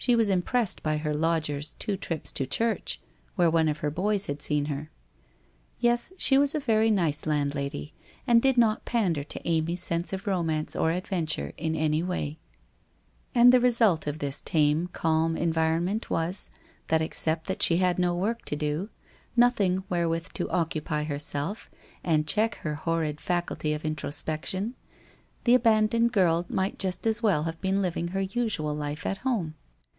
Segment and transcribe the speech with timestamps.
[0.00, 3.00] She was impressed by her lodger's two trips to church,
[3.34, 4.90] where one of her boys had seen her.
[5.80, 7.92] Yes, she was a very nice landlady
[8.26, 12.38] and did not pander to Amy's sense of romance or adventure in any way.
[13.34, 16.48] And the result of this tame, calm environment was,
[16.86, 18.90] that except that she had no work to do,
[19.36, 21.72] nothing wherewith to occupy herself,
[22.04, 24.74] and check her horrid faculty of introspec tion,
[25.42, 28.52] the abandoned girl might just as well have been living WHITE ROSE OF WEARY LEAF
[28.54, 29.54] 289 her usual life at home.